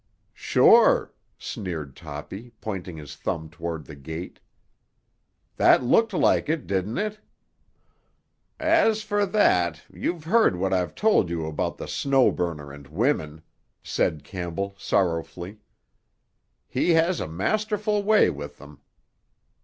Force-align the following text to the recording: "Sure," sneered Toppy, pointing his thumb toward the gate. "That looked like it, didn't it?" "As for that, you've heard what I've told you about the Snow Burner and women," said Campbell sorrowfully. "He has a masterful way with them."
"Sure," 0.33 1.13
sneered 1.37 1.95
Toppy, 1.95 2.53
pointing 2.59 2.97
his 2.97 3.15
thumb 3.15 3.49
toward 3.51 3.85
the 3.85 3.93
gate. 3.95 4.39
"That 5.57 5.83
looked 5.83 6.11
like 6.11 6.49
it, 6.49 6.65
didn't 6.65 6.97
it?" 6.97 7.19
"As 8.59 9.03
for 9.03 9.27
that, 9.27 9.83
you've 9.93 10.23
heard 10.23 10.55
what 10.55 10.73
I've 10.73 10.95
told 10.95 11.29
you 11.29 11.45
about 11.45 11.77
the 11.77 11.87
Snow 11.87 12.31
Burner 12.31 12.71
and 12.71 12.87
women," 12.87 13.43
said 13.83 14.23
Campbell 14.23 14.73
sorrowfully. 14.75 15.59
"He 16.67 16.93
has 16.95 17.19
a 17.19 17.27
masterful 17.27 18.01
way 18.01 18.31
with 18.31 18.57
them." 18.57 18.79